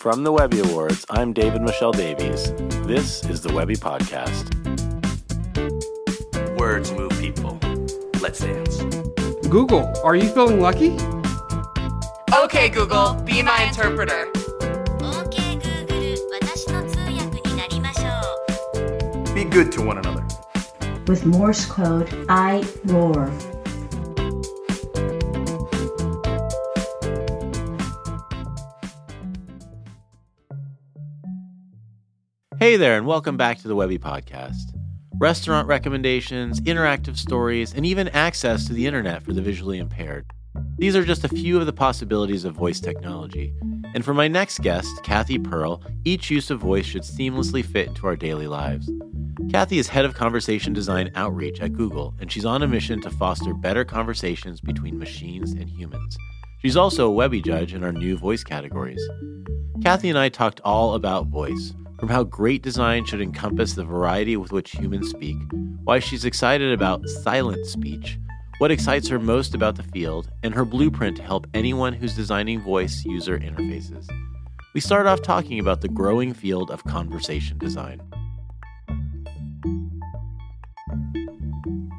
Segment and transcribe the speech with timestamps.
[0.00, 2.52] From the Webby Awards, I'm David-Michel Davies.
[2.86, 4.48] This is the Webby Podcast.
[6.58, 7.58] Words move people.
[8.18, 8.78] Let's dance.
[9.48, 10.96] Google, are you feeling lucky?
[12.34, 14.24] Okay, Google, be my interpreter.
[19.34, 20.26] Be good to one another.
[21.08, 23.30] With Morse code, I roar.
[32.60, 34.76] Hey there, and welcome back to the Webby Podcast.
[35.18, 40.30] Restaurant recommendations, interactive stories, and even access to the internet for the visually impaired.
[40.76, 43.54] These are just a few of the possibilities of voice technology.
[43.94, 48.06] And for my next guest, Cathy Pearl, each use of voice should seamlessly fit into
[48.06, 48.90] our daily lives.
[49.50, 53.08] Cathy is head of conversation design outreach at Google, and she's on a mission to
[53.08, 56.14] foster better conversations between machines and humans.
[56.60, 59.00] She's also a Webby judge in our new voice categories.
[59.82, 64.34] Cathy and I talked all about voice, from how great design should encompass the variety
[64.34, 65.36] with which humans speak,
[65.84, 68.18] why she's excited about silent speech,
[68.56, 72.58] what excites her most about the field, and her blueprint to help anyone who's designing
[72.58, 74.08] voice user interfaces.
[74.72, 78.00] We start off talking about the growing field of conversation design.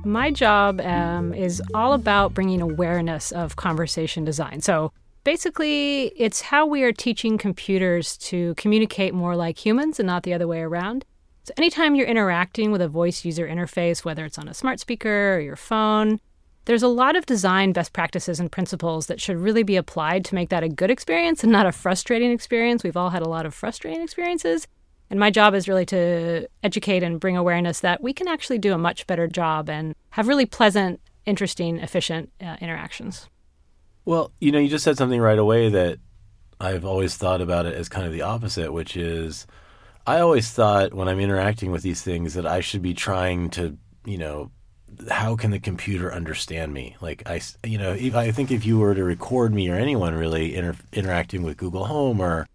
[0.03, 4.61] My job um, is all about bringing awareness of conversation design.
[4.61, 10.23] So basically, it's how we are teaching computers to communicate more like humans and not
[10.23, 11.05] the other way around.
[11.43, 15.35] So, anytime you're interacting with a voice user interface, whether it's on a smart speaker
[15.35, 16.19] or your phone,
[16.65, 20.35] there's a lot of design best practices and principles that should really be applied to
[20.35, 22.83] make that a good experience and not a frustrating experience.
[22.83, 24.67] We've all had a lot of frustrating experiences.
[25.09, 28.73] And my job is really to educate and bring awareness that we can actually do
[28.73, 33.27] a much better job and have really pleasant, interesting, efficient uh, interactions.
[34.11, 35.97] Well, you know, you just said something right away that
[36.59, 39.47] I've always thought about it as kind of the opposite, which is
[40.05, 43.77] I always thought when I'm interacting with these things that I should be trying to,
[44.03, 44.51] you know,
[45.09, 46.97] how can the computer understand me?
[46.99, 50.55] Like I, you know, I think if you were to record me or anyone really
[50.57, 52.47] inter- interacting with Google Home or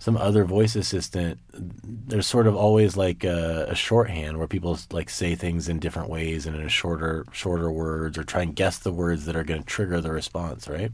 [0.00, 5.10] some other voice assistant, there's sort of always like a, a, shorthand where people like
[5.10, 8.92] say things in different ways and in shorter shorter words or try and guess the
[8.92, 10.90] words that are going to trigger the response, right?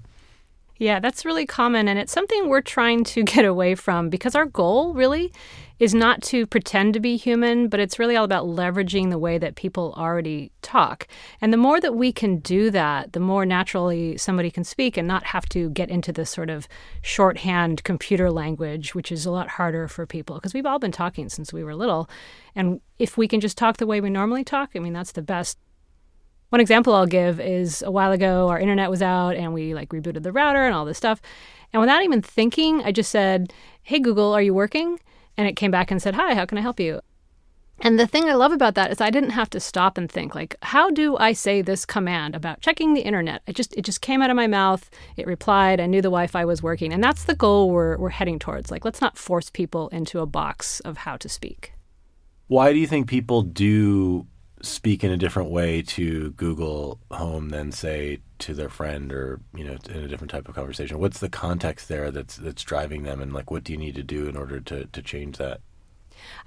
[0.76, 4.44] Yeah, that's really common and it's something we're trying to get away from because our
[4.44, 5.32] goal really
[5.78, 9.36] is not to pretend to be human, but it's really all about leveraging the way
[9.36, 11.06] that people already talk.
[11.40, 15.06] And the more that we can do that, the more naturally somebody can speak and
[15.06, 16.66] not have to get into this sort of
[17.02, 21.28] shorthand computer language, which is a lot harder for people because we've all been talking
[21.28, 22.08] since we were little.
[22.54, 25.22] And if we can just talk the way we normally talk, I mean, that's the
[25.22, 25.58] best.
[26.50, 29.90] One example I'll give is a while ago, our internet was out and we like
[29.90, 31.20] rebooted the router and all this stuff.
[31.72, 34.98] And without even thinking, I just said, Hey, Google, are you working?
[35.36, 37.00] And it came back and said, Hi, how can I help you?
[37.80, 40.34] And the thing I love about that is I didn't have to stop and think
[40.34, 43.42] like how do I say this command about checking the internet?
[43.46, 44.88] It just it just came out of my mouth.
[45.16, 45.78] It replied.
[45.80, 46.92] I knew the Wi-Fi was working.
[46.92, 48.70] And that's the goal we're we're heading towards.
[48.70, 51.72] Like let's not force people into a box of how to speak.
[52.46, 54.26] Why do you think people do
[54.62, 59.64] speak in a different way to Google Home than say to their friend or you
[59.64, 60.98] know in a different type of conversation?
[60.98, 64.02] What's the context there that's that's driving them, and like what do you need to
[64.02, 65.60] do in order to to change that?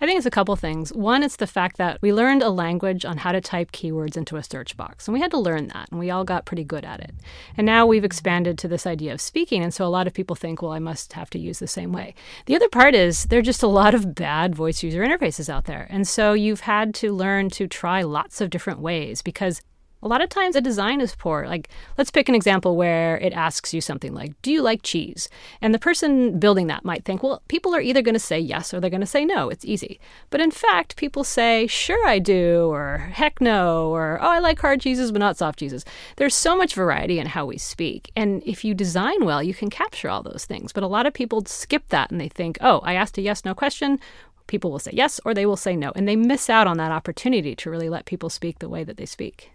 [0.01, 0.93] I think it's a couple things.
[0.93, 4.37] One, it's the fact that we learned a language on how to type keywords into
[4.37, 6.85] a search box, and we had to learn that, and we all got pretty good
[6.85, 7.11] at it.
[7.57, 10.35] And now we've expanded to this idea of speaking, and so a lot of people
[10.35, 12.15] think, well, I must have to use the same way.
[12.45, 15.65] The other part is there are just a lot of bad voice user interfaces out
[15.65, 19.61] there, and so you've had to learn to try lots of different ways because
[20.01, 21.45] a lot of times the design is poor.
[21.45, 25.27] Like, let's pick an example where it asks you something like, Do you like cheese?
[25.61, 28.73] And the person building that might think, Well, people are either going to say yes
[28.73, 29.49] or they're going to say no.
[29.49, 29.99] It's easy.
[30.29, 34.59] But in fact, people say, Sure, I do, or heck no, or Oh, I like
[34.59, 35.83] hard cheeses, but not soft cheeses.
[36.15, 38.11] There's so much variety in how we speak.
[38.15, 40.71] And if you design well, you can capture all those things.
[40.71, 43.43] But a lot of people skip that and they think, Oh, I asked a yes
[43.43, 43.99] no question.
[44.47, 45.91] People will say yes or they will say no.
[45.95, 48.97] And they miss out on that opportunity to really let people speak the way that
[48.97, 49.51] they speak.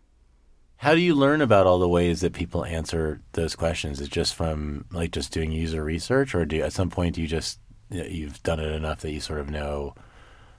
[0.85, 4.03] How do you learn about all the ways that people answer those questions?
[4.03, 7.59] Is just from like just doing user research, or do at some point you just
[7.89, 9.95] you've done it enough that you sort of know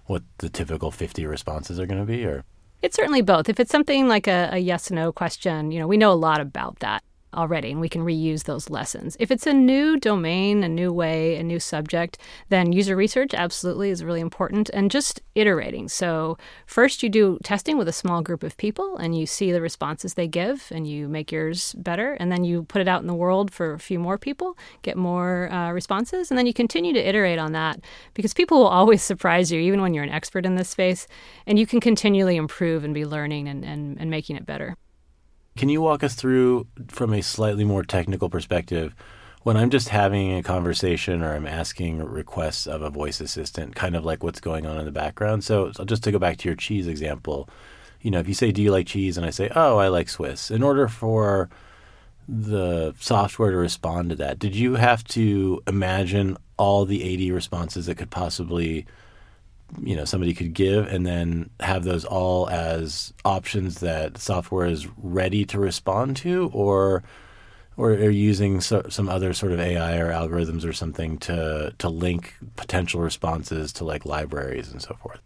[0.07, 2.43] what the typical fifty responses are going to be, or
[2.81, 3.49] It's certainly both.
[3.49, 6.41] If it's something like a, a yes no question, you know, we know a lot
[6.41, 7.03] about that
[7.35, 9.15] already and we can reuse those lessons.
[9.19, 12.17] If it's a new domain, a new way, a new subject,
[12.49, 15.87] then user research absolutely is really important and just iterating.
[15.87, 19.61] So, first you do testing with a small group of people and you see the
[19.61, 22.13] responses they give and you make yours better.
[22.13, 24.97] And then you put it out in the world for a few more people, get
[24.97, 27.79] more uh, responses, and then you continue to iterate on that
[28.13, 31.07] because people will always surprise you, even when you're an expert in this space.
[31.45, 34.77] And you can continually improve and be learning and, and, and making it better.
[35.57, 38.93] Can you walk us through from a slightly more technical perspective
[39.43, 43.95] when I'm just having a conversation or I'm asking requests of a voice assistant, kind
[43.95, 45.45] of like what's going on in the background?
[45.45, 47.47] So, so just to go back to your cheese example,
[48.01, 49.15] you know, if you say, Do you like cheese?
[49.15, 51.49] and I say, Oh, I like Swiss, in order for
[52.27, 57.85] the software to respond to that, did you have to imagine all the 80 responses
[57.85, 58.85] that could possibly
[59.81, 64.87] you know somebody could give and then have those all as options that software is
[64.97, 67.03] ready to respond to or
[67.77, 71.89] or are using so, some other sort of AI or algorithms or something to to
[71.89, 75.19] link potential responses to like libraries and so forth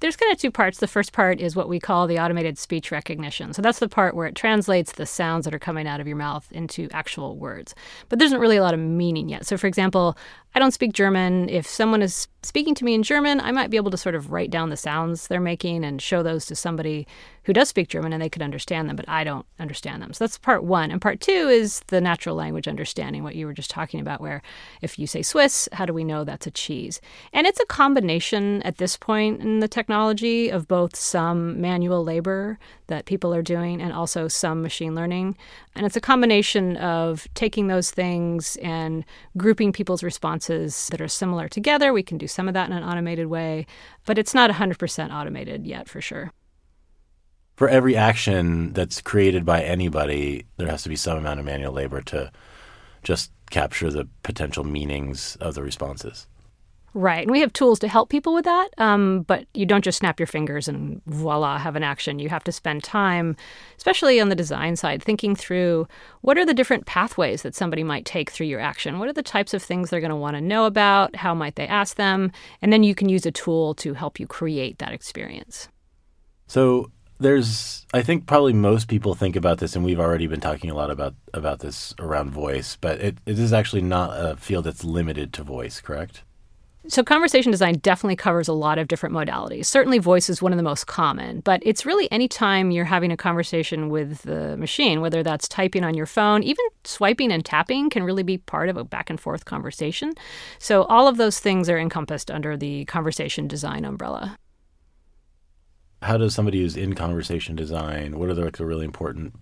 [0.00, 0.78] There's kind of two parts.
[0.78, 3.52] The first part is what we call the automated speech recognition.
[3.52, 6.16] So that's the part where it translates the sounds that are coming out of your
[6.16, 7.74] mouth into actual words.
[8.08, 9.46] But there isn't really a lot of meaning yet.
[9.46, 10.16] So, for example,
[10.58, 11.48] I don't speak German.
[11.48, 14.32] If someone is speaking to me in German, I might be able to sort of
[14.32, 17.06] write down the sounds they're making and show those to somebody
[17.44, 20.12] who does speak German and they could understand them, but I don't understand them.
[20.12, 20.90] So that's part one.
[20.90, 24.42] And part two is the natural language understanding, what you were just talking about, where
[24.82, 27.00] if you say Swiss, how do we know that's a cheese?
[27.32, 32.58] And it's a combination at this point in the technology of both some manual labor
[32.88, 35.36] that people are doing and also some machine learning.
[35.74, 39.04] And it's a combination of taking those things and
[39.36, 41.92] grouping people's responses that are similar together.
[41.92, 43.66] We can do some of that in an automated way,
[44.04, 46.32] but it's not 100% automated yet for sure.
[47.56, 51.72] For every action that's created by anybody, there has to be some amount of manual
[51.72, 52.30] labor to
[53.02, 56.26] just capture the potential meanings of the responses.
[56.98, 57.22] Right.
[57.22, 58.70] And we have tools to help people with that.
[58.76, 62.18] Um, but you don't just snap your fingers and voila, have an action.
[62.18, 63.36] You have to spend time,
[63.76, 65.86] especially on the design side, thinking through
[66.22, 68.98] what are the different pathways that somebody might take through your action?
[68.98, 71.14] What are the types of things they're going to want to know about?
[71.14, 72.32] How might they ask them?
[72.62, 75.68] And then you can use a tool to help you create that experience.
[76.48, 76.90] So
[77.20, 80.74] there's I think probably most people think about this and we've already been talking a
[80.74, 84.82] lot about about this around voice, but it, it is actually not a field that's
[84.82, 86.24] limited to voice, correct?
[86.90, 89.66] So, conversation design definitely covers a lot of different modalities.
[89.66, 93.12] Certainly, voice is one of the most common, but it's really any time you're having
[93.12, 97.90] a conversation with the machine, whether that's typing on your phone, even swiping and tapping
[97.90, 100.14] can really be part of a back and forth conversation.
[100.58, 104.38] So, all of those things are encompassed under the conversation design umbrella.
[106.00, 109.34] How does somebody who's in conversation design, what are the, like, the really important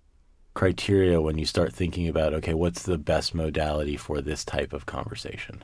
[0.54, 4.86] criteria when you start thinking about, okay, what's the best modality for this type of
[4.86, 5.62] conversation?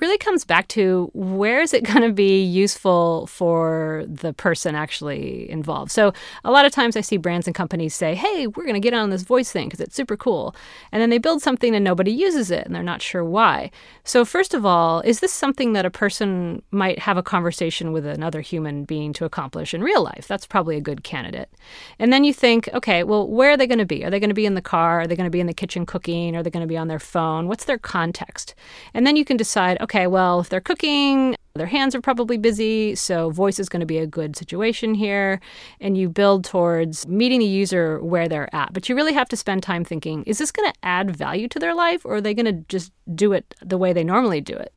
[0.00, 5.50] Really comes back to where is it going to be useful for the person actually
[5.50, 5.90] involved.
[5.90, 6.12] So
[6.44, 8.94] a lot of times I see brands and companies say, "Hey, we're going to get
[8.94, 10.54] on this voice thing because it's super cool,"
[10.92, 13.70] and then they build something and nobody uses it and they're not sure why.
[14.04, 18.06] So first of all, is this something that a person might have a conversation with
[18.06, 20.26] another human being to accomplish in real life?
[20.28, 21.50] That's probably a good candidate.
[21.98, 24.04] And then you think, okay, well, where are they going to be?
[24.04, 25.00] Are they going to be in the car?
[25.00, 26.36] Are they going to be in the kitchen cooking?
[26.36, 27.48] Are they going to be on their phone?
[27.48, 28.54] What's their context?
[28.94, 32.96] And then you can decide, okay, well, if they're cooking, their hands are probably busy,
[32.96, 35.40] so voice is going to be a good situation here.
[35.80, 38.72] And you build towards meeting the user where they're at.
[38.72, 41.60] But you really have to spend time thinking is this going to add value to
[41.60, 44.54] their life or are they going to just do it the way they normally do
[44.54, 44.72] it?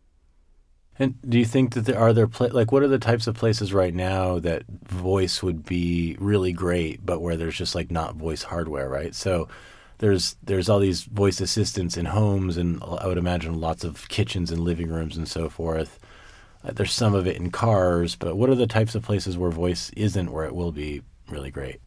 [0.99, 3.33] And do you think that there are there pla- like what are the types of
[3.33, 8.15] places right now that voice would be really great, but where there's just like not
[8.15, 9.15] voice hardware, right?
[9.15, 9.47] So
[9.99, 14.51] there's there's all these voice assistants in homes, and I would imagine lots of kitchens
[14.51, 15.99] and living rooms and so forth.
[16.63, 19.51] Uh, there's some of it in cars, but what are the types of places where
[19.51, 21.79] voice isn't, where it will be really great?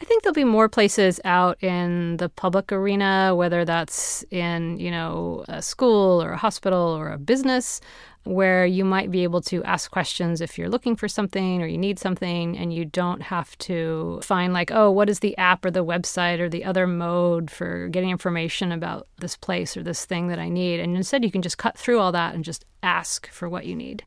[0.00, 4.90] I think there'll be more places out in the public arena, whether that's in, you
[4.90, 7.82] know, a school or a hospital or a business,
[8.24, 11.78] where you might be able to ask questions if you're looking for something or you
[11.78, 15.70] need something, and you don't have to find, like, oh, what is the app or
[15.70, 20.28] the website or the other mode for getting information about this place or this thing
[20.28, 20.80] that I need.
[20.80, 23.74] And instead, you can just cut through all that and just ask for what you
[23.74, 24.04] need.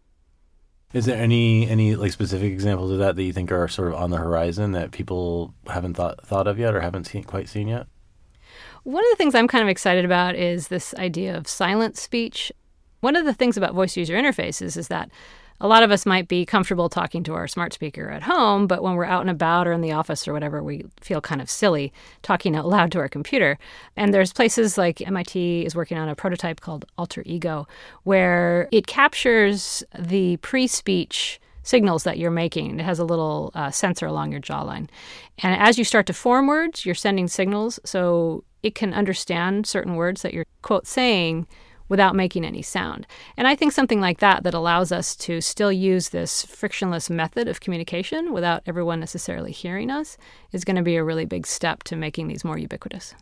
[0.93, 3.95] Is there any any like specific examples of that that you think are sort of
[3.95, 7.67] on the horizon that people haven't thought thought of yet or haven't seen quite seen
[7.67, 7.87] yet?
[8.83, 12.51] One of the things I'm kind of excited about is this idea of silent speech.
[13.03, 15.09] One of the things about voice user interfaces is that
[15.59, 18.81] a lot of us might be comfortable talking to our smart speaker at home, but
[18.81, 21.49] when we're out and about or in the office or whatever, we feel kind of
[21.49, 21.91] silly
[22.21, 23.59] talking out loud to our computer.
[23.97, 27.67] And there's places like MIT is working on a prototype called Alter Ego,
[28.03, 32.79] where it captures the pre speech signals that you're making.
[32.79, 34.87] It has a little uh, sensor along your jawline.
[35.39, 39.95] And as you start to form words, you're sending signals so it can understand certain
[39.95, 41.47] words that you're, quote, saying
[41.93, 43.05] without making any sound.
[43.37, 47.47] And I think something like that that allows us to still use this frictionless method
[47.47, 50.17] of communication without everyone necessarily hearing us
[50.51, 53.13] is going to be a really big step to making these more ubiquitous.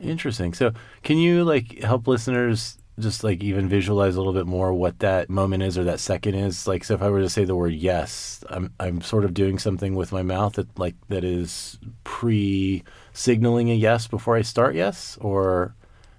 [0.00, 0.54] Interesting.
[0.54, 5.00] So, can you like help listeners just like even visualize a little bit more what
[5.00, 6.66] that moment is or that second is?
[6.66, 9.58] Like, so if I were to say the word yes, I'm I'm sort of doing
[9.58, 14.74] something with my mouth that like that is pre signaling a yes before I start
[14.74, 15.74] yes, or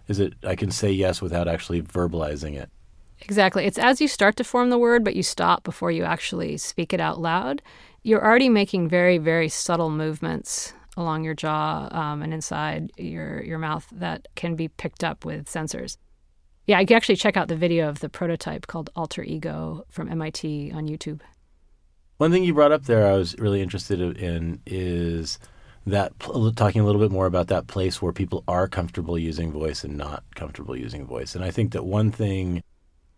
[0.08, 2.70] is it I can say yes without actually verbalizing it?
[3.22, 3.66] Exactly.
[3.66, 6.94] It's as you start to form the word, but you stop before you actually speak
[6.94, 7.62] it out loud.
[8.04, 13.60] You're already making very, very subtle movements along your jaw um, and inside your your
[13.60, 15.98] mouth that can be picked up with sensors.
[16.68, 20.10] Yeah, you can actually check out the video of the prototype called Alter Ego from
[20.10, 21.22] MIT on YouTube.
[22.18, 25.40] One thing you brought up there, I was really interested in, is
[25.86, 29.84] that talking a little bit more about that place where people are comfortable using voice
[29.84, 31.34] and not comfortable using voice.
[31.36, 32.64] And I think that one thing,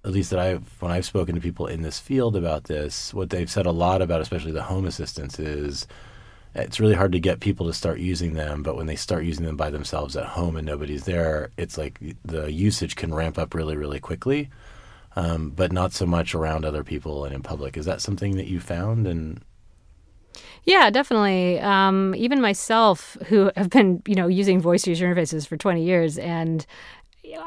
[0.05, 3.29] at least that I've when I've spoken to people in this field about this, what
[3.29, 5.88] they've said a lot about, especially the home assistants, is
[6.55, 8.63] it's really hard to get people to start using them.
[8.63, 12.00] But when they start using them by themselves at home and nobody's there, it's like
[12.24, 14.50] the usage can ramp up really, really quickly.
[15.15, 17.77] Um, but not so much around other people and in public.
[17.77, 19.43] Is that something that you found and
[20.65, 21.60] yeah, definitely.
[21.60, 26.17] Um, even myself, who have been, you know, using voice user interfaces for 20 years,
[26.17, 26.65] and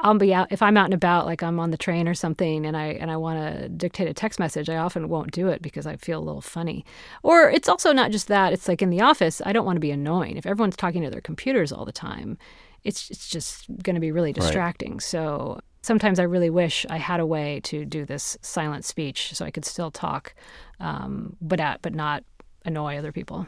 [0.03, 2.67] I'll be out if I'm out and about, like I'm on the train or something,
[2.67, 4.69] and I and I want to dictate a text message.
[4.69, 6.85] I often won't do it because I feel a little funny.
[7.23, 8.53] Or it's also not just that.
[8.53, 10.37] It's like in the office, I don't want to be annoying.
[10.37, 12.39] If everyone's talking to their computers all the time,
[12.85, 14.93] it's it's just going to be really distracting.
[14.93, 15.03] Right.
[15.03, 19.45] So sometimes I really wish I had a way to do this silent speech so
[19.45, 20.35] I could still talk,
[20.81, 22.25] um, but at but not
[22.67, 23.47] annoy other people.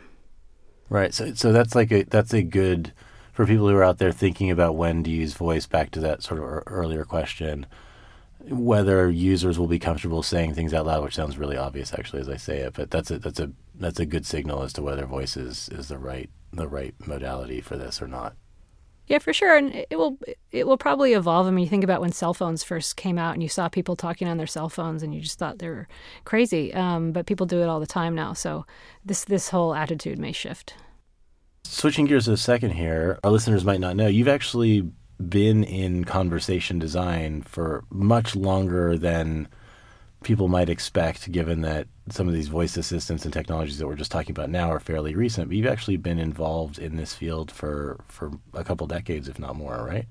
[0.89, 1.13] Right.
[1.13, 2.93] So so that's like a that's a good
[3.33, 5.67] for people who are out there thinking about when to use voice.
[5.67, 7.67] Back to that sort of earlier question,
[8.49, 12.29] whether users will be comfortable saying things out loud, which sounds really obvious actually as
[12.29, 15.05] I say it, but that's a that's a that's a good signal as to whether
[15.05, 18.35] voice is, is the right the right modality for this or not.
[19.09, 20.19] Yeah, for sure, and it will
[20.53, 21.47] it will probably evolve.
[21.47, 23.97] I mean, you think about when cell phones first came out, and you saw people
[23.97, 25.89] talking on their cell phones, and you just thought they were
[26.25, 26.75] crazy.
[26.75, 28.67] Um, but people do it all the time now, so
[29.05, 30.75] this this whole attitude may shift.
[31.65, 34.91] Switching gears a second here, our listeners might not know you've actually
[35.29, 39.49] been in conversation design for much longer than
[40.23, 44.11] people might expect, given that some of these voice assistants and technologies that we're just
[44.11, 45.49] talking about now are fairly recent.
[45.49, 49.57] But you've actually been involved in this field for for a couple decades, if not
[49.57, 50.07] more, right?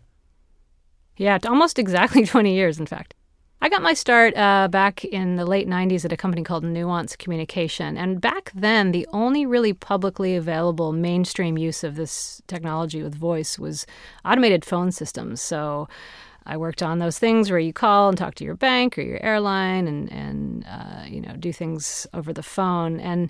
[1.17, 3.13] Yeah, almost exactly 20 years, in fact.
[3.59, 7.15] I got my start uh, back in the late 90s at a company called Nuance
[7.15, 7.97] Communication.
[7.97, 13.57] And back then, the only really publicly available mainstream use of this technology with voice
[13.57, 13.87] was
[14.23, 15.41] automated phone systems.
[15.41, 15.87] So
[16.47, 19.23] I worked on those things where you call and talk to your bank or your
[19.23, 22.99] airline and and uh, you know do things over the phone.
[22.99, 23.29] And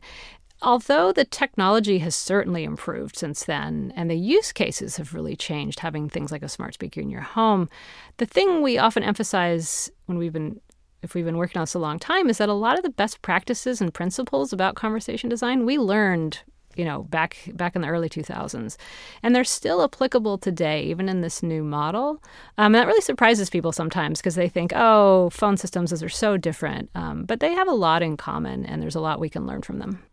[0.61, 5.79] although the technology has certainly improved since then, and the use cases have really changed,
[5.79, 7.69] having things like a smart speaker in your home,
[8.17, 10.61] the thing we often emphasize when we've been
[11.01, 12.89] if we've been working on this a long time is that a lot of the
[12.89, 16.41] best practices and principles about conversation design we learned
[16.77, 18.77] you know back back in the early 2000s
[19.23, 22.21] and they're still applicable today even in this new model.
[22.57, 26.37] Um, and that really surprises people sometimes because they think oh phone systems are so
[26.37, 26.89] different.
[26.95, 29.61] Um, but they have a lot in common and there's a lot we can learn
[29.61, 30.03] from them.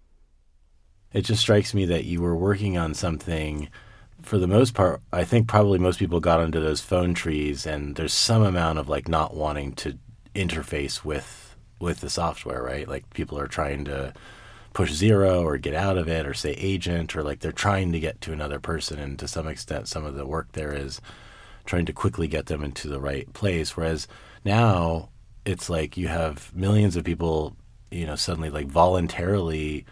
[1.12, 3.68] It just strikes me that you were working on something
[4.22, 7.96] for the most part i think probably most people got onto those phone trees and
[7.96, 9.98] there's some amount of like not wanting to
[10.34, 11.44] interface with
[11.78, 12.88] with the software right?
[12.88, 14.12] Like people are trying to
[14.74, 18.00] push zero or get out of it or say agent or like they're trying to
[18.00, 21.00] get to another person and to some extent some of the work there is
[21.64, 23.76] trying to quickly get them into the right place.
[23.76, 24.06] Whereas
[24.44, 25.08] now
[25.44, 27.56] it's like you have millions of people
[27.90, 29.84] you know suddenly like voluntarily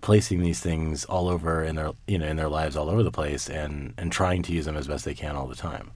[0.00, 3.10] placing these things all over in their you know in their lives all over the
[3.10, 5.92] place and and trying to use them as best they can all the time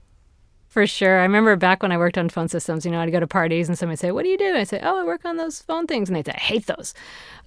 [0.69, 1.19] For sure.
[1.19, 3.67] I remember back when I worked on phone systems, you know, I'd go to parties
[3.67, 4.55] and somebody would say, What do you do?
[4.55, 6.09] I'd say, Oh, I work on those phone things.
[6.09, 6.93] And they'd say, I hate those.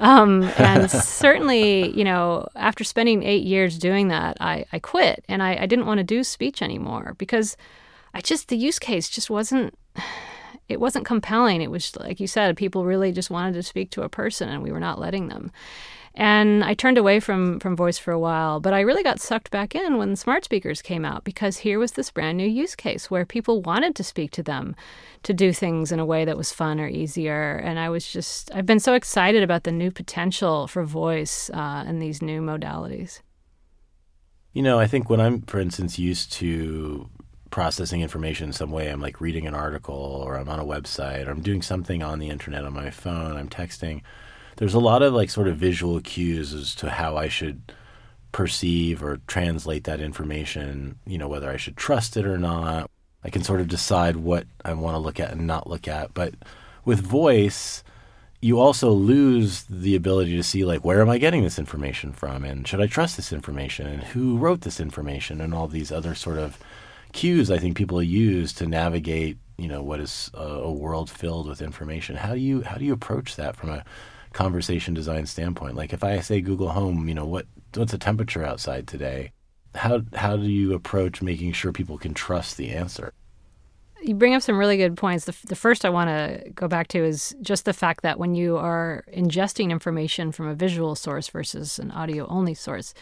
[0.01, 5.41] Um, and certainly, you know, after spending eight years doing that, I, I quit and
[5.41, 7.57] I, I didn't want to do speech anymore because
[8.13, 9.79] I just, the use case just wasn't.
[10.69, 11.61] It wasn't compelling.
[11.61, 14.63] It was like you said, people really just wanted to speak to a person, and
[14.63, 15.51] we were not letting them.
[16.15, 19.51] And I turned away from from voice for a while, but I really got sucked
[19.51, 23.11] back in when smart speakers came out because here was this brand new use case
[23.11, 24.77] where people wanted to speak to them
[25.23, 27.57] to do things in a way that was fun or easier.
[27.57, 31.85] And I was just I've been so excited about the new potential for voice uh,
[31.87, 33.21] and these new modalities.
[34.53, 37.09] You know, I think when I'm, for instance, used to
[37.51, 41.27] processing information in some way, I'm like reading an article or I'm on a website
[41.27, 44.03] or I'm doing something on the internet on my phone, I'm texting
[44.57, 47.73] there's a lot of like sort of visual cues as to how I should
[48.33, 52.91] perceive or translate that information, you know, whether I should trust it or not.
[53.25, 56.13] I can sort of decide what I want to look at and not look at.
[56.15, 56.35] But
[56.85, 57.85] with voice,
[58.41, 62.43] you also lose the ability to see like where am I getting this information from
[62.43, 66.17] and should I trust this information and who wrote this information and all these other
[66.17, 66.59] sort of
[67.13, 71.47] cues I think people use to navigate, you know, what is a, a world filled
[71.47, 72.17] with information.
[72.17, 73.85] How do you how do you approach that from a
[74.33, 75.77] conversation design standpoint.
[75.77, 79.33] Like if I say Google Home, you know, what what's the temperature outside today?
[79.75, 83.13] How how do you approach making sure people can trust the answer?
[84.03, 85.25] You bring up some really good points.
[85.25, 88.35] The, the first I want to go back to is just the fact that when
[88.35, 92.95] you are ingesting information from a visual source versus an audio only source,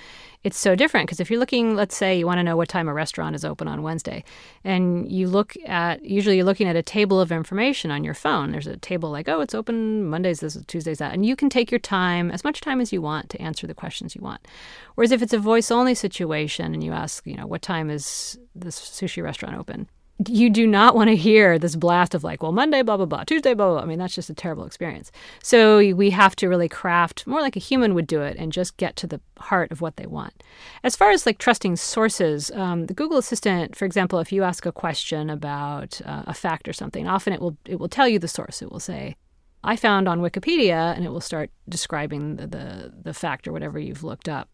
[0.44, 1.06] it's so different.
[1.06, 3.44] Because if you're looking, let's say you want to know what time a restaurant is
[3.44, 4.24] open on Wednesday,
[4.64, 8.52] and you look at, usually you're looking at a table of information on your phone.
[8.52, 11.14] There's a table like, oh, it's open Mondays, this, Tuesdays, that.
[11.14, 13.74] And you can take your time, as much time as you want, to answer the
[13.74, 14.46] questions you want.
[14.94, 18.38] Whereas if it's a voice only situation and you ask, you know, what time is
[18.54, 19.88] this sushi restaurant open?
[20.28, 23.24] You do not want to hear this blast of like, well, Monday, blah, blah, blah,
[23.24, 23.82] Tuesday, blah, blah.
[23.82, 25.10] I mean, that's just a terrible experience.
[25.42, 28.76] So we have to really craft more like a human would do it and just
[28.76, 30.42] get to the heart of what they want.
[30.82, 34.66] As far as like trusting sources, um, the Google Assistant, for example, if you ask
[34.66, 38.18] a question about uh, a fact or something, often it will it will tell you
[38.18, 38.62] the source.
[38.62, 39.16] It will say,
[39.62, 43.78] I found on Wikipedia, and it will start describing the, the, the fact or whatever
[43.78, 44.48] you've looked up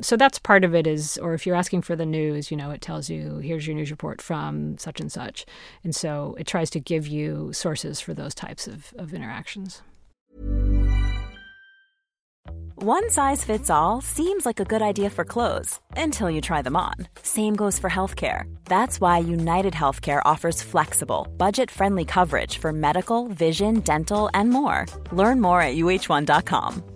[0.00, 2.70] so that's part of it is or if you're asking for the news you know
[2.70, 5.46] it tells you here's your news report from such and such.
[5.84, 9.82] And so it tries to give you sources for those types of, of interactions.
[12.78, 16.76] One size fits all seems like a good idea for clothes until you try them
[16.76, 16.94] on.
[17.22, 18.42] Same goes for healthcare.
[18.66, 24.84] That's why united healthcare offers flexible budget-friendly coverage for medical vision dental and more.
[25.10, 26.95] Learn more at uh1.com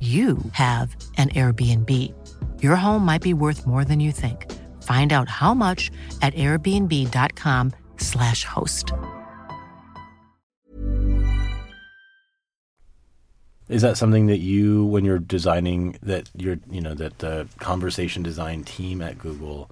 [0.00, 2.14] you have an Airbnb.
[2.62, 4.46] Your home might be worth more than you think.
[4.84, 5.90] Find out how much
[6.22, 8.92] at airbnb.com/slash host.
[13.68, 18.22] Is that something that you, when you're designing that you're, you know, that the conversation
[18.22, 19.70] design team at Google,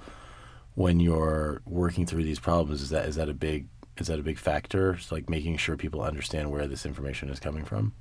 [0.74, 4.22] when you're working through these problems, is that is that a big is that a
[4.22, 4.92] big factor?
[4.92, 7.94] It's like making sure people understand where this information is coming from?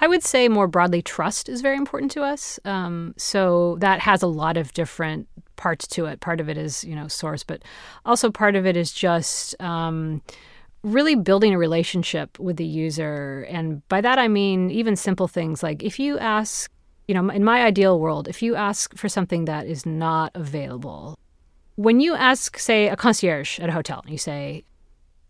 [0.00, 2.60] I would say more broadly, trust is very important to us.
[2.64, 6.20] Um, so that has a lot of different parts to it.
[6.20, 7.62] Part of it is, you know, source, but
[8.04, 10.22] also part of it is just um,
[10.82, 13.46] really building a relationship with the user.
[13.50, 16.70] And by that, I mean even simple things like if you ask,
[17.08, 21.18] you know, in my ideal world, if you ask for something that is not available,
[21.74, 24.64] when you ask, say, a concierge at a hotel, you say,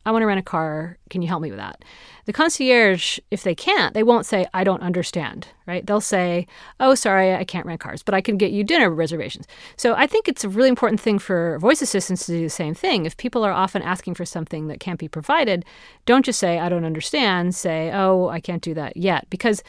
[0.08, 0.96] I want to rent a car.
[1.10, 1.84] Can you help me with that?
[2.24, 5.86] The concierge, if they can't, they won't say, I don't understand, right?
[5.86, 6.46] They'll say,
[6.80, 9.46] Oh, sorry, I can't rent cars, but I can get you dinner reservations.
[9.76, 12.72] So I think it's a really important thing for voice assistants to do the same
[12.72, 13.04] thing.
[13.04, 15.66] If people are often asking for something that can't be provided,
[16.06, 17.54] don't just say, I don't understand.
[17.54, 19.26] Say, Oh, I can't do that yet.
[19.28, 19.62] Because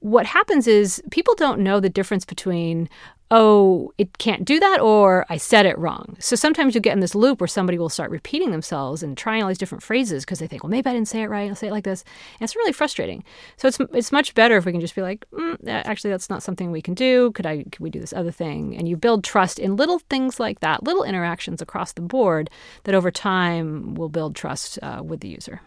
[0.00, 2.88] what happens is people don't know the difference between
[3.30, 6.16] oh, it can't do that, or I said it wrong.
[6.18, 9.42] So sometimes you get in this loop where somebody will start repeating themselves and trying
[9.42, 11.48] all these different phrases because they think, well, maybe I didn't say it right.
[11.48, 12.02] I'll say it like this.
[12.40, 13.22] And it's really frustrating.
[13.56, 16.42] So it's, it's much better if we can just be like, mm, actually, that's not
[16.42, 17.30] something we can do.
[17.32, 18.76] Could I, could we do this other thing?
[18.76, 22.50] And you build trust in little things like that, little interactions across the board
[22.84, 25.60] that over time will build trust uh, with the user.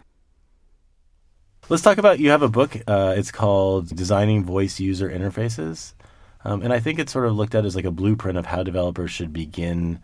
[1.70, 2.76] Let's talk about you have a book.
[2.86, 5.94] Uh, it's called Designing Voice User Interfaces.
[6.46, 8.64] Um, and I think it's sort of looked at as like a blueprint of how
[8.64, 10.00] developers should begin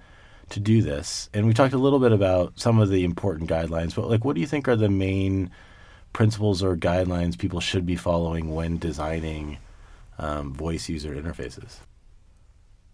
[0.50, 1.30] to do this.
[1.34, 4.36] And we talked a little bit about some of the important guidelines, but like, what
[4.36, 5.52] do you think are the main
[6.14, 9.58] principles or guidelines people should be following when designing
[10.18, 11.78] um, voice user interfaces?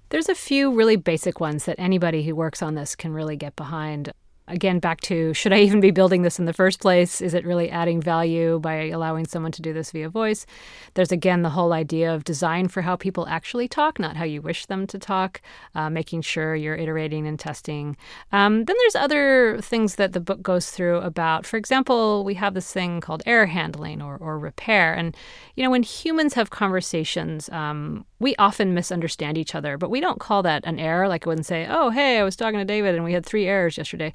[0.09, 3.55] There's a few really basic ones that anybody who works on this can really get
[3.55, 4.11] behind
[4.47, 7.21] again back to should I even be building this in the first place?
[7.21, 10.45] Is it really adding value by allowing someone to do this via voice?
[10.93, 14.41] There's again the whole idea of design for how people actually talk, not how you
[14.41, 15.41] wish them to talk,
[15.73, 17.97] uh, making sure you're iterating and testing.
[18.31, 22.53] Um, then there's other things that the book goes through about, for example, we have
[22.53, 24.93] this thing called error handling or, or repair.
[24.93, 25.15] And,
[25.55, 30.19] you know, when humans have conversations, um, we often misunderstand each other, but we don't
[30.19, 31.07] call that an error.
[31.07, 33.45] Like I wouldn't say, oh, hey, I was talking to David and we had three
[33.47, 34.13] errors yesterday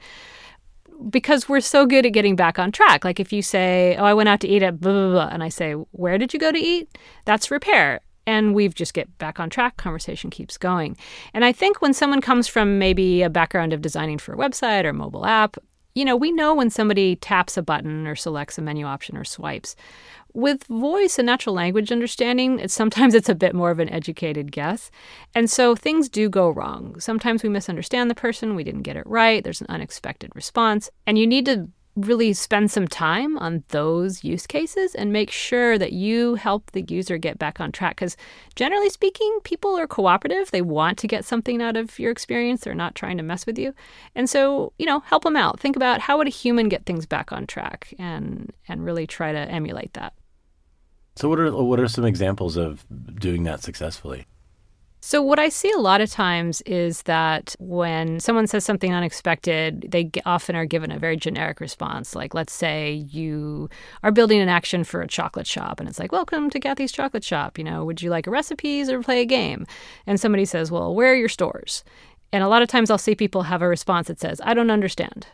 [1.09, 3.05] because we're so good at getting back on track.
[3.05, 5.43] Like if you say, "Oh, I went out to eat at blah blah blah," and
[5.43, 6.89] I say, "Where did you go to eat?"
[7.25, 8.01] That's repair.
[8.27, 9.77] And we've just get back on track.
[9.77, 10.97] Conversation keeps going.
[11.33, 14.85] And I think when someone comes from maybe a background of designing for a website
[14.85, 15.57] or mobile app,
[15.95, 19.25] you know, we know when somebody taps a button or selects a menu option or
[19.25, 19.75] swipes.
[20.33, 24.53] With voice and natural language understanding, it's, sometimes it's a bit more of an educated
[24.53, 24.91] guess.
[25.35, 26.99] And so things do go wrong.
[27.01, 31.19] Sometimes we misunderstand the person, we didn't get it right, there's an unexpected response, and
[31.19, 35.93] you need to really spend some time on those use cases and make sure that
[35.93, 37.97] you help the user get back on track.
[37.97, 38.17] Because
[38.55, 40.51] generally speaking, people are cooperative.
[40.51, 42.63] They want to get something out of your experience.
[42.63, 43.75] They're not trying to mess with you.
[44.15, 45.61] And so, you know, help them out.
[45.61, 49.33] Think about how would a human get things back on track and and really try
[49.33, 50.13] to emulate that.
[51.21, 52.87] So what are what are some examples of
[53.21, 54.25] doing that successfully?
[55.03, 59.85] So, what I see a lot of times is that when someone says something unexpected,
[59.91, 62.15] they often are given a very generic response.
[62.15, 63.69] Like, let's say you
[64.03, 67.25] are building an action for a chocolate shop, and it's like, Welcome to Cathy's Chocolate
[67.25, 67.59] Shop.
[67.59, 69.67] You know, would you like recipes or play a game?
[70.07, 71.85] And somebody says, Well, where are your stores?
[72.33, 74.71] And a lot of times I'll see people have a response that says, I don't
[74.71, 75.27] understand.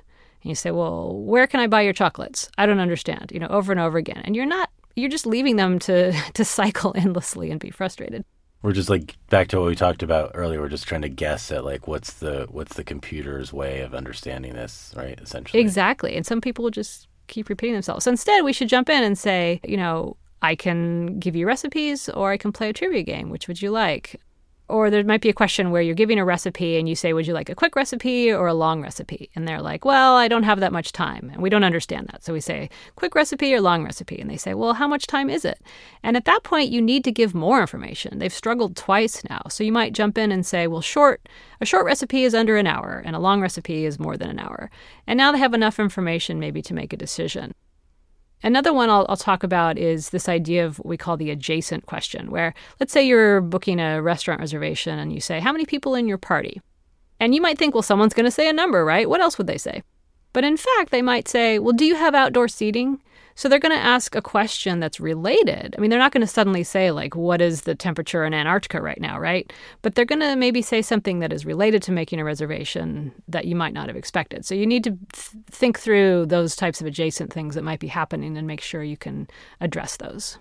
[0.43, 2.49] And you say, Well, where can I buy your chocolates?
[2.59, 4.23] I don't understand, you know, over and over again.
[4.25, 8.25] And you're not, you're just leaving them to, to cycle endlessly and be frustrated
[8.67, 10.61] we're just like back to what we talked about earlier.
[10.61, 14.55] We're just trying to guess at like what's the what's the computer's way of understanding
[14.55, 15.17] this, right?
[15.21, 16.17] Essentially, exactly.
[16.17, 18.05] And some people will just keep repeating themselves.
[18.05, 22.09] So instead, we should jump in and say, you know, I can give you recipes,
[22.09, 23.31] or I can play a trivia game.
[23.31, 24.21] Which would you like?
[24.69, 27.27] Or there might be a question where you're giving a recipe and you say, Would
[27.27, 29.31] you like a quick recipe or a long recipe?
[29.35, 31.31] And they're like, Well, I don't have that much time.
[31.33, 32.25] And we don't understand that.
[32.25, 34.19] So we say, Quick recipe or long recipe?
[34.19, 35.61] And they say, Well, how much time is it?
[36.03, 38.19] And at that point, you need to give more information.
[38.19, 39.43] They've struggled twice now.
[39.49, 41.29] So you might jump in and say, Well, short,
[41.61, 44.41] a short recipe is under an hour and a long recipe is more than an
[44.41, 44.71] hour.
[45.07, 47.55] And now they have enough information maybe to make a decision.
[48.43, 51.87] Another one I'll, I'll, talk about is this idea of what we call the adjacent
[51.87, 55.95] question, where let's say you're booking a restaurant reservation and you say, How many people
[55.95, 56.61] in your party?
[57.19, 59.09] And you might think, Well, someone's going to say a number, right?
[59.09, 59.83] What else would they say?
[60.33, 63.01] But in fact, they might say, Well, do you have outdoor seating?
[63.37, 65.75] So they're going to ask a question that's related.
[65.77, 68.81] I mean, they're not going to suddenly say, like, what is the temperature in Antarctica
[68.81, 69.53] right now, right?
[69.83, 73.45] But they're going to maybe say something that is related to making a reservation that
[73.45, 74.47] you might not have expected.
[74.47, 77.89] So you need to th- think through those types of adjacent things that might be
[77.89, 79.29] happening and make sure you can
[79.61, 80.39] address those.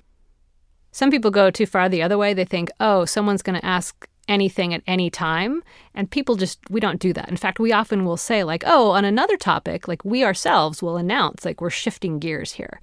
[0.91, 2.33] Some people go too far the other way.
[2.33, 5.63] They think, oh, someone's going to ask anything at any time.
[5.93, 7.29] And people just, we don't do that.
[7.29, 10.97] In fact, we often will say, like, oh, on another topic, like we ourselves will
[10.97, 12.81] announce, like, we're shifting gears here.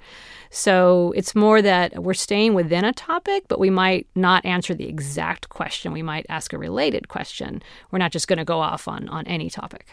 [0.50, 4.88] So it's more that we're staying within a topic, but we might not answer the
[4.88, 5.92] exact question.
[5.92, 7.62] We might ask a related question.
[7.90, 9.88] We're not just going to go off on, on any topic.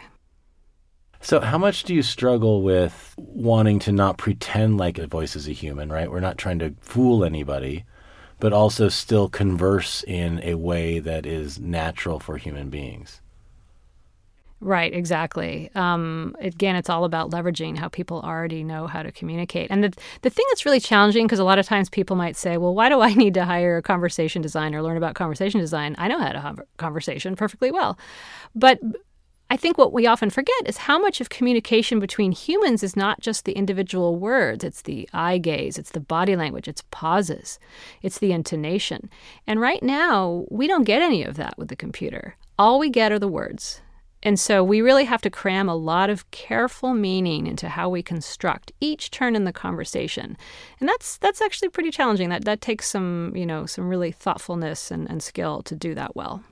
[1.22, 5.50] So, how much do you struggle with wanting to not pretend like a voice is
[5.50, 6.10] a human, right?
[6.10, 7.84] We're not trying to fool anybody
[8.40, 13.22] but also still converse in a way that is natural for human beings.
[14.62, 15.72] Right, exactly.
[15.74, 19.72] Um, again, it's all about leveraging how people already know how to communicate.
[19.72, 22.58] And the, the thing that's really challenging, because a lot of times people might say,
[22.58, 25.96] well, why do I need to hire a conversation designer, learn about conversation design?
[25.98, 27.98] I know how to have a conversation perfectly well.
[28.54, 28.80] But
[29.52, 33.20] I think what we often forget is how much of communication between humans is not
[33.20, 37.58] just the individual words, it's the eye gaze, it's the body language, it's pauses,
[38.04, 39.10] it's the intonation.
[39.48, 42.36] And right now, we don't get any of that with the computer.
[42.60, 43.82] All we get are the words.
[44.22, 48.04] And so we really have to cram a lot of careful meaning into how we
[48.04, 50.38] construct each turn in the conversation.
[50.80, 52.30] And that's that's actually pretty challenging.
[52.30, 56.16] That that takes some, you know, some really thoughtfulness and, and skill to do that
[56.16, 56.44] well.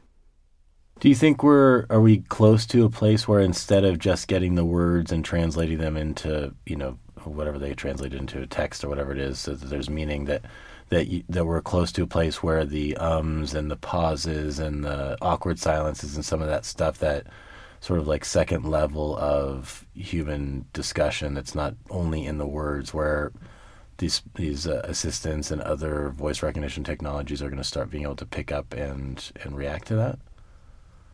[1.00, 4.56] Do you think we're are we close to a place where instead of just getting
[4.56, 8.90] the words and translating them into you know whatever they translate into a text or
[8.90, 10.44] whatever it is, so that there's meaning that
[10.90, 14.84] that you, that we're close to a place where the ums and the pauses and
[14.84, 17.28] the awkward silences and some of that stuff that
[17.80, 23.32] sort of like second level of human discussion that's not only in the words where
[24.00, 28.16] these these uh, assistants and other voice recognition technologies are going to start being able
[28.16, 30.18] to pick up and and react to that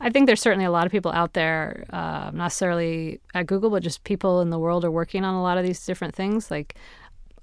[0.04, 3.70] I think there's certainly a lot of people out there, uh, not necessarily at Google,
[3.70, 6.52] but just people in the world are working on a lot of these different things,
[6.52, 6.76] like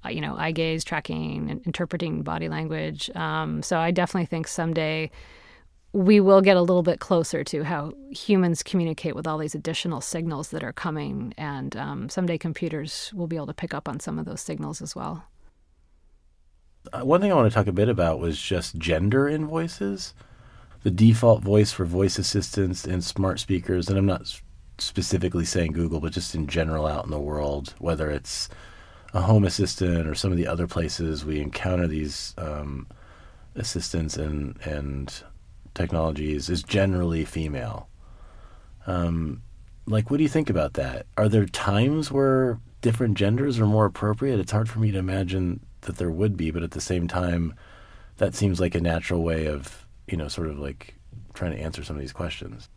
[0.05, 3.11] uh, you know, eye gaze tracking and interpreting body language.
[3.15, 5.11] Um, so I definitely think someday
[5.93, 10.03] we will get a little bit closer to how humans communicate with all these additional
[10.03, 14.01] signals that are coming, and um, someday computers will be able to pick up on
[14.01, 15.25] some of those signals as well.
[16.93, 20.15] Uh, one thing I want to talk a bit about was just gender in voices
[20.83, 24.41] the default voice for voice assistants and smart speakers, and I'm not
[24.79, 28.49] specifically saying Google, but just in general out in the world, whether it's
[29.13, 32.87] a home assistant or some of the other places we encounter these um,
[33.55, 35.23] assistants and and
[35.75, 37.89] technologies, is generally female.
[38.87, 39.43] Um,
[39.87, 41.07] like, what do you think about that?
[41.17, 44.41] Are there times where different genders are more appropriate?
[44.41, 47.55] It's hard for me to imagine that there would be, but at the same time,
[48.17, 50.95] that seems like a natural way of you know, sort of like
[51.35, 52.69] trying to answer some of these questions.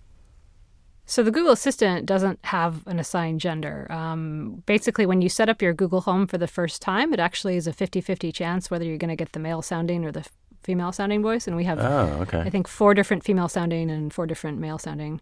[1.06, 3.88] So the Google Assistant doesn't have an assigned gender.
[3.90, 7.58] Um, basically, when you set up your Google Home for the first time, it actually
[7.58, 10.26] is a 50-50 chance whether you're going to get the male sounding or the
[10.64, 11.46] female sounding voice.
[11.46, 12.40] And we have, oh, okay.
[12.40, 15.20] I think, four different female sounding and four different male sounding.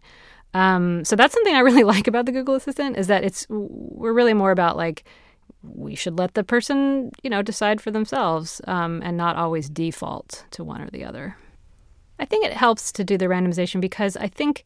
[0.54, 4.12] Um, so that's something I really like about the Google Assistant is that it's we're
[4.12, 5.04] really more about like
[5.62, 10.44] we should let the person you know decide for themselves um, and not always default
[10.52, 11.36] to one or the other.
[12.22, 14.64] I think it helps to do the randomization because I think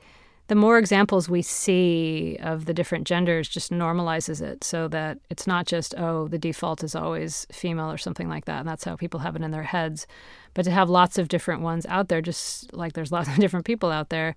[0.49, 5.47] the more examples we see of the different genders just normalizes it so that it's
[5.47, 8.61] not just, oh, the default is always female or something like that.
[8.61, 10.07] And that's how people have it in their heads.
[10.53, 13.65] But to have lots of different ones out there, just like there's lots of different
[13.65, 14.37] people out there,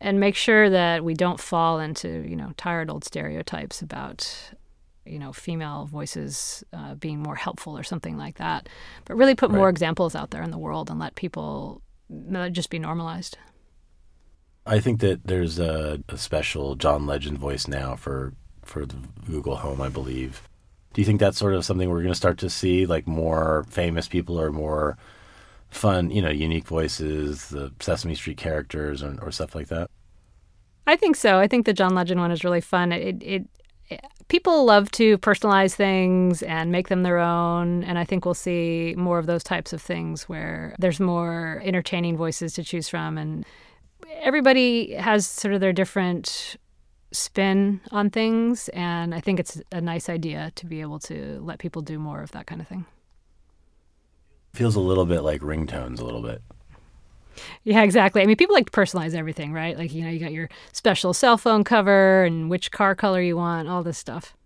[0.00, 4.52] and make sure that we don't fall into, you know, tired old stereotypes about
[5.04, 8.70] you know, female voices uh, being more helpful or something like that.
[9.04, 9.58] But really put right.
[9.58, 11.82] more examples out there in the world and let people
[12.50, 13.38] just be normalized.
[14.66, 19.56] I think that there's a, a, special John Legend voice now for for the Google
[19.56, 20.48] Home, I believe.
[20.94, 23.66] Do you think that's sort of something we're going to start to see, like more
[23.68, 24.96] famous people or more
[25.68, 29.90] fun, you know, unique voices, the Sesame Street characters, or, or stuff like that?
[30.86, 31.38] I think so.
[31.38, 32.92] I think the John Legend one is really fun.
[32.92, 33.46] It, it
[34.28, 37.84] people love to personalize things and make them their own.
[37.84, 42.16] And I think we'll see more of those types of things where there's more entertaining
[42.16, 43.18] voices to choose from.
[43.18, 43.44] And
[44.20, 46.56] everybody has sort of their different
[47.12, 48.68] spin on things.
[48.70, 52.22] And I think it's a nice idea to be able to let people do more
[52.22, 52.86] of that kind of thing.
[54.52, 56.42] Feels a little bit like ringtones, a little bit.
[57.64, 58.22] Yeah, exactly.
[58.22, 59.76] I mean, people like to personalize everything, right?
[59.76, 63.36] Like, you know, you got your special cell phone cover and which car color you
[63.36, 64.36] want, all this stuff.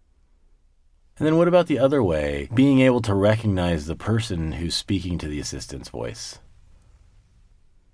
[1.19, 2.49] And then what about the other way?
[2.55, 6.39] Being able to recognize the person who's speaking to the assistant's voice.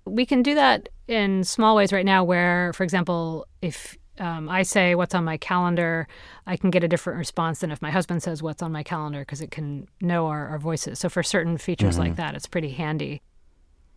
[0.05, 4.61] We can do that in small ways right now, where, for example, if um, I
[4.61, 6.07] say what's on my calendar,
[6.45, 9.19] I can get a different response than if my husband says what's on my calendar
[9.19, 10.99] because it can know our, our, voices.
[10.99, 12.03] So, for certain features mm-hmm.
[12.03, 13.21] like that, it's pretty handy.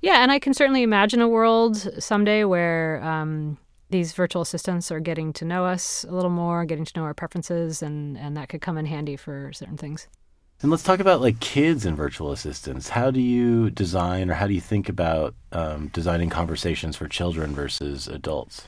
[0.00, 3.58] Yeah, and I can certainly imagine a world someday where um,
[3.90, 7.14] these virtual assistants are getting to know us a little more, getting to know our
[7.14, 10.06] preferences, and, and that could come in handy for certain things.
[10.60, 12.88] And let's talk about like kids and virtual assistants.
[12.88, 17.54] How do you design or how do you think about um, designing conversations for children
[17.54, 18.66] versus adults?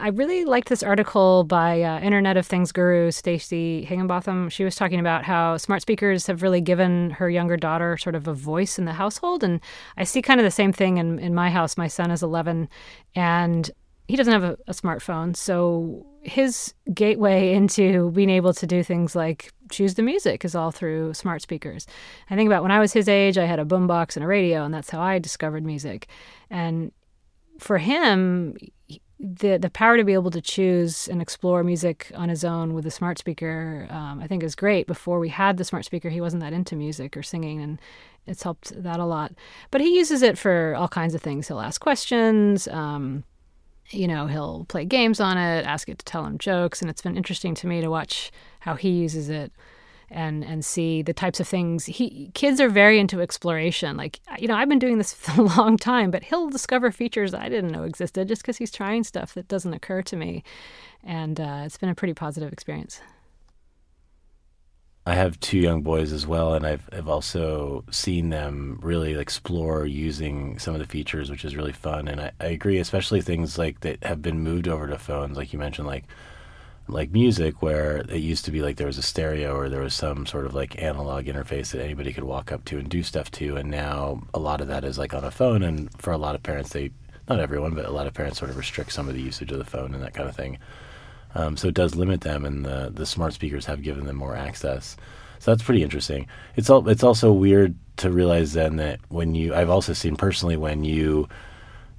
[0.00, 4.48] I really liked this article by uh, Internet of Things guru Stacey Higginbotham.
[4.48, 8.26] She was talking about how smart speakers have really given her younger daughter sort of
[8.26, 9.44] a voice in the household.
[9.44, 9.60] And
[9.98, 11.76] I see kind of the same thing in, in my house.
[11.76, 12.68] My son is 11
[13.14, 13.70] and
[14.08, 15.36] he doesn't have a, a smartphone.
[15.36, 20.70] So his gateway into being able to do things like choose the music is all
[20.70, 21.86] through smart speakers.
[22.30, 24.64] I think about when I was his age, I had a boombox and a radio,
[24.64, 26.08] and that's how I discovered music.
[26.48, 26.90] And
[27.58, 28.56] for him,
[29.22, 32.86] the the power to be able to choose and explore music on his own with
[32.86, 34.86] a smart speaker, um, I think, is great.
[34.86, 37.78] Before we had the smart speaker, he wasn't that into music or singing, and
[38.26, 39.32] it's helped that a lot.
[39.70, 41.48] But he uses it for all kinds of things.
[41.48, 42.66] He'll ask questions.
[42.68, 43.24] Um,
[43.90, 47.02] you know, he'll play games on it, ask it to tell him jokes, and it's
[47.02, 48.30] been interesting to me to watch
[48.60, 49.52] how he uses it
[50.10, 51.86] and and see the types of things.
[51.86, 53.96] He kids are very into exploration.
[53.96, 57.34] Like you know i've been doing this for a long time but he'll discover features
[57.34, 60.42] i didn't know existed just because he's trying stuff that doesn't occur to me.
[61.02, 63.00] And uh, it's been a pretty positive experience.
[65.06, 69.86] I have two young boys as well, and I've I've also seen them really explore
[69.86, 72.06] using some of the features, which is really fun.
[72.06, 75.52] And I, I agree, especially things like that have been moved over to phones, like
[75.52, 76.04] you mentioned, like
[76.92, 79.94] like music, where it used to be like there was a stereo or there was
[79.94, 83.30] some sort of like analog interface that anybody could walk up to and do stuff
[83.32, 85.62] to, and now a lot of that is like on a phone.
[85.62, 86.90] And for a lot of parents, they
[87.28, 89.58] not everyone, but a lot of parents sort of restrict some of the usage of
[89.58, 90.58] the phone and that kind of thing.
[91.34, 94.36] Um, so it does limit them, and the the smart speakers have given them more
[94.36, 94.96] access.
[95.38, 96.26] So that's pretty interesting.
[96.56, 100.56] It's all it's also weird to realize then that when you I've also seen personally
[100.56, 101.28] when you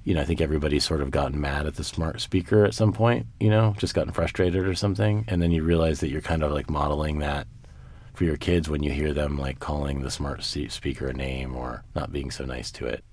[0.04, 2.92] you know, I think everybody's sort of gotten mad at the smart speaker at some
[2.92, 5.24] point, you know, just gotten frustrated or something.
[5.28, 7.46] And then you realize that you're kind of like modeling that
[8.14, 11.84] for your kids when you hear them like calling the smart speaker a name or
[11.94, 13.04] not being so nice to it.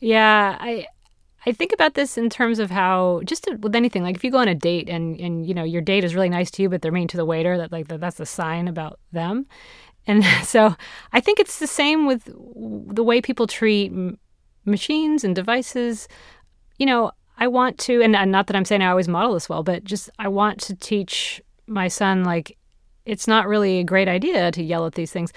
[0.00, 0.86] Yeah, I
[1.46, 4.38] I think about this in terms of how just with anything like if you go
[4.38, 6.82] on a date and and you know your date is really nice to you but
[6.82, 9.46] they're mean to the waiter that like that, that's a sign about them.
[10.06, 10.76] And so
[11.12, 12.24] I think it's the same with
[12.94, 13.92] the way people treat
[14.68, 16.08] machines and devices.
[16.78, 19.48] You know, I want to and, and not that I'm saying I always model this
[19.48, 22.56] well, but just I want to teach my son like
[23.08, 25.32] it's not really a great idea to yell at these things.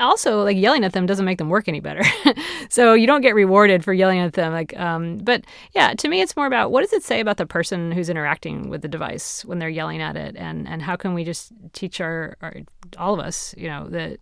[0.00, 2.02] Also, like yelling at them doesn't make them work any better.
[2.68, 4.52] so you don't get rewarded for yelling at them.
[4.52, 7.46] Like, um, but yeah, to me, it's more about what does it say about the
[7.46, 11.14] person who's interacting with the device when they're yelling at it, and and how can
[11.14, 12.56] we just teach our, our
[12.98, 14.18] all of us, you know, that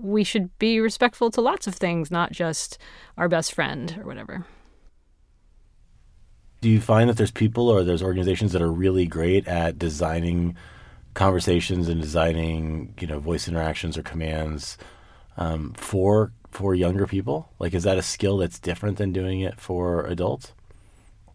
[0.00, 2.78] we should be respectful to lots of things, not just
[3.16, 4.44] our best friend or whatever.
[6.60, 10.56] Do you find that there's people or there's organizations that are really great at designing
[11.14, 14.76] conversations and designing, you know, voice interactions or commands
[15.36, 17.50] um, for for younger people?
[17.58, 20.52] Like, is that a skill that's different than doing it for adults?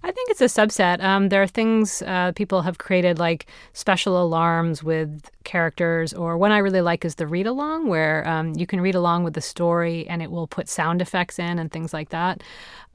[0.03, 0.99] I think it's a subset.
[1.03, 6.51] Um, there are things uh, people have created like special alarms with characters, or one
[6.51, 9.41] I really like is the read along, where um, you can read along with the
[9.41, 12.41] story and it will put sound effects in and things like that.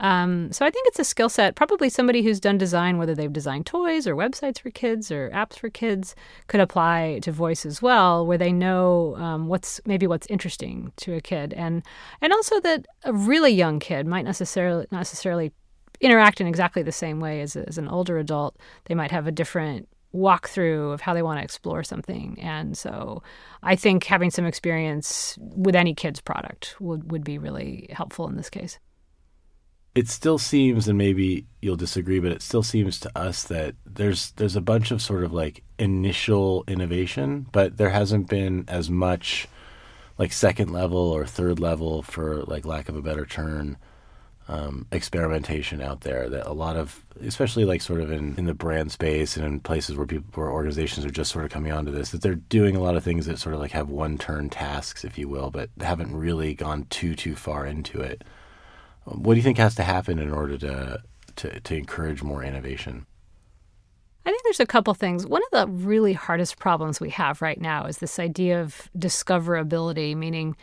[0.00, 1.54] Um, so I think it's a skill set.
[1.54, 5.56] Probably somebody who's done design, whether they've designed toys or websites for kids or apps
[5.56, 6.16] for kids,
[6.48, 11.14] could apply to voice as well, where they know um, what's maybe what's interesting to
[11.14, 11.84] a kid, and
[12.20, 15.52] and also that a really young kid might necessarily necessarily
[16.00, 18.56] interact in exactly the same way as, as an older adult.
[18.84, 22.38] They might have a different walkthrough of how they want to explore something.
[22.40, 23.22] And so
[23.62, 28.36] I think having some experience with any kid's product would, would be really helpful in
[28.36, 28.78] this case.
[29.94, 34.32] It still seems, and maybe you'll disagree, but it still seems to us that there's
[34.32, 39.48] there's a bunch of sort of like initial innovation, but there hasn't been as much
[40.18, 43.78] like second level or third level, for like lack of a better term,
[44.48, 48.54] um, experimentation out there that a lot of, especially like sort of in, in the
[48.54, 51.90] brand space and in places where people, where organizations are just sort of coming onto
[51.90, 54.48] this, that they're doing a lot of things that sort of like have one turn
[54.48, 58.22] tasks, if you will, but haven't really gone too, too far into it.
[59.04, 61.02] What do you think has to happen in order to,
[61.36, 63.06] to, to encourage more innovation?
[64.24, 65.24] I think there's a couple things.
[65.26, 70.16] One of the really hardest problems we have right now is this idea of discoverability,
[70.16, 70.56] meaning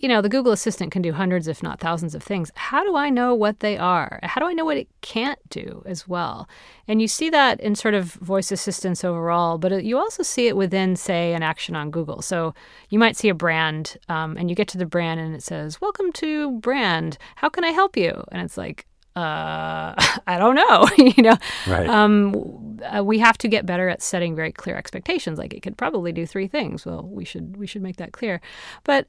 [0.00, 2.50] you know, the Google Assistant can do hundreds, if not thousands, of things.
[2.54, 4.18] How do I know what they are?
[4.22, 6.48] How do I know what it can't do as well?
[6.88, 10.56] And you see that in sort of voice assistants overall, but you also see it
[10.56, 12.22] within, say, an action on Google.
[12.22, 12.54] So
[12.88, 15.82] you might see a brand um, and you get to the brand and it says,
[15.82, 17.18] Welcome to brand.
[17.36, 18.24] How can I help you?
[18.32, 18.86] And it's like,
[19.16, 19.94] uh,
[20.26, 20.88] I don't know.
[20.96, 21.36] you know,
[21.66, 21.86] right.
[21.86, 25.38] um, uh, we have to get better at setting very clear expectations.
[25.38, 26.86] Like it could probably do three things.
[26.86, 28.40] Well, we should we should make that clear.
[28.84, 29.06] But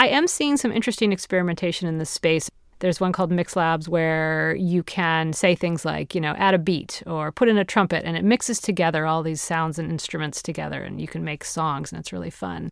[0.00, 2.50] I am seeing some interesting experimentation in this space.
[2.78, 6.58] There's one called Mix Labs where you can say things like, you know, add a
[6.58, 10.42] beat or put in a trumpet, and it mixes together all these sounds and instruments
[10.42, 12.70] together, and you can make songs, and it's really fun.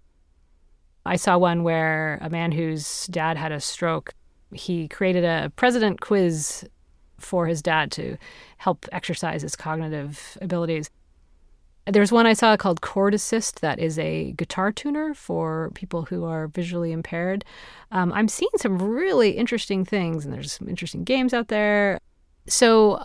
[1.04, 4.14] I saw one where a man whose dad had a stroke,
[4.54, 6.66] he created a president quiz
[7.18, 8.16] for his dad to
[8.56, 10.88] help exercise his cognitive abilities.
[11.90, 16.24] There's one I saw called Chord Assist that is a guitar tuner for people who
[16.24, 17.44] are visually impaired.
[17.90, 21.98] Um, I'm seeing some really interesting things, and there's some interesting games out there.
[22.46, 23.04] So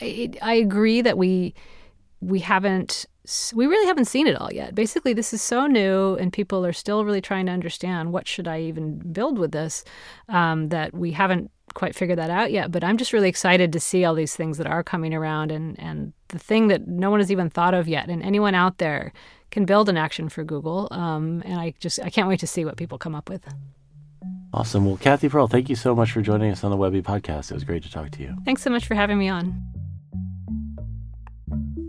[0.00, 1.54] I, I agree that we
[2.20, 3.06] we haven't
[3.54, 4.74] we really haven't seen it all yet.
[4.74, 8.46] Basically, this is so new, and people are still really trying to understand what should
[8.46, 9.84] I even build with this.
[10.28, 12.70] Um, that we haven't quite figured that out yet.
[12.70, 15.78] But I'm just really excited to see all these things that are coming around, and
[15.80, 19.12] and the thing that no one has even thought of yet, and anyone out there
[19.50, 20.88] can build an action for Google.
[20.90, 23.46] Um, and I just I can't wait to see what people come up with.
[24.52, 24.86] Awesome.
[24.86, 27.50] Well, Cathy Pearl, thank you so much for joining us on the Webby podcast.
[27.50, 28.36] It was great to talk to you.
[28.44, 29.60] Thanks so much for having me on.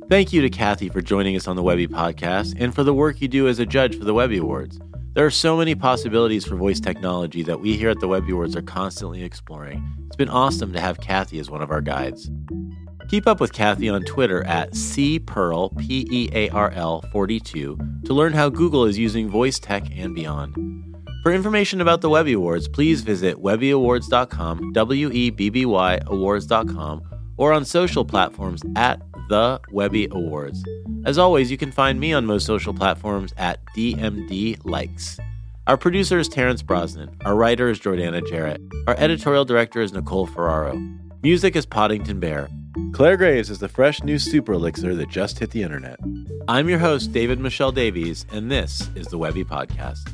[0.09, 3.21] Thank you to Cathy for joining us on the Webby podcast and for the work
[3.21, 4.79] you do as a judge for the Webby Awards.
[5.15, 8.53] There are so many possibilities for voice technology that we here at the Webby Awards
[8.57, 9.81] are constantly exploring.
[10.07, 12.29] It's been awesome to have Cathy as one of our guides.
[13.07, 18.13] Keep up with Cathy on Twitter at cpearl, P E A R L 42, to
[18.13, 20.53] learn how Google is using voice tech and beyond.
[21.23, 27.01] For information about the Webby Awards, please visit webbyawards.com, W E B B Y awards.com,
[27.37, 30.63] or on social platforms at the Webby Awards.
[31.05, 35.19] As always, you can find me on most social platforms at DMD Likes.
[35.67, 37.17] Our producer is Terence Brosnan.
[37.25, 38.61] Our writer is Jordana Jarrett.
[38.87, 40.75] Our editorial director is Nicole Ferraro.
[41.23, 42.49] Music is Podington Bear.
[42.91, 45.99] Claire Graves is the fresh new super elixir that just hit the internet.
[46.47, 50.13] I'm your host, David-Michel Davies, and this is the Webby Podcast.